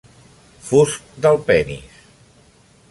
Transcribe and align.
Fust 0.69 1.13
del 1.27 1.39
penis. 1.51 2.03